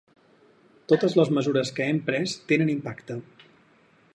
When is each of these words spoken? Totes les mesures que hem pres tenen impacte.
Totes 0.93 1.17
les 1.19 1.29
mesures 1.39 1.71
que 1.79 1.87
hem 1.89 1.99
pres 2.09 2.33
tenen 2.53 2.73
impacte. 2.77 3.19